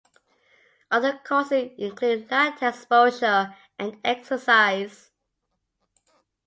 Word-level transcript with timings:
Other 0.89 1.19
causes 1.23 1.73
include 1.77 2.31
latex 2.31 2.63
exposure 2.79 3.55
and 3.77 3.99
exercise. 4.03 5.11